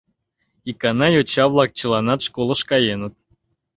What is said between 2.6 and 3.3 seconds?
каеныт.